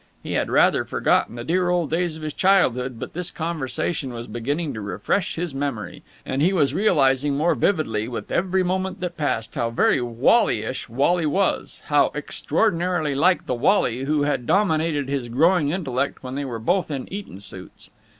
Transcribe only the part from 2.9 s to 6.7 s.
but this conversation was beginning to refresh his memory: and he